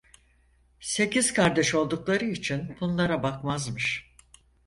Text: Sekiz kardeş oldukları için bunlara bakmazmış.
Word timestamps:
Sekiz 0.79 1.33
kardeş 1.33 1.75
oldukları 1.75 2.25
için 2.25 2.77
bunlara 2.79 3.23
bakmazmış. 3.23 4.15